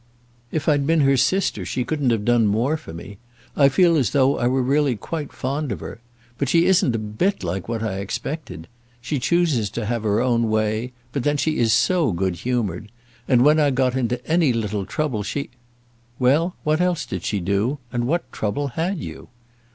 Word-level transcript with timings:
"If 0.51 0.67
I'd 0.67 0.87
been 0.87 1.01
her 1.01 1.15
sister 1.15 1.63
she 1.63 1.83
couldn't 1.85 2.09
have 2.09 2.25
done 2.25 2.47
more 2.47 2.75
for 2.75 2.91
me. 2.91 3.19
I 3.55 3.69
feel 3.69 3.95
as 3.95 4.09
though 4.13 4.35
I 4.39 4.47
were 4.47 4.63
really 4.63 4.95
quite 4.95 5.31
fond 5.31 5.71
of 5.71 5.79
her. 5.81 5.99
But 6.39 6.49
she 6.49 6.65
isn't 6.65 6.95
a 6.95 6.97
bit 6.97 7.43
like 7.43 7.69
what 7.69 7.83
I 7.83 7.99
expected. 7.99 8.67
She 8.99 9.19
chooses 9.19 9.69
to 9.69 9.85
have 9.85 10.01
her 10.01 10.19
own 10.19 10.49
way; 10.49 10.91
but 11.11 11.21
then 11.21 11.37
she 11.37 11.59
is 11.59 11.71
so 11.71 12.11
good 12.13 12.37
humoured! 12.37 12.91
And 13.27 13.45
when 13.45 13.59
I 13.59 13.69
got 13.69 13.95
into 13.95 14.25
any 14.25 14.51
little 14.51 14.87
trouble 14.87 15.21
she" 15.21 15.51
"Well, 16.17 16.55
what 16.63 16.81
else 16.81 17.05
did 17.05 17.23
she 17.23 17.39
do; 17.39 17.77
and 17.91 18.07
what 18.07 18.31
trouble 18.31 18.69
had 18.69 18.97
you?" 18.97 19.27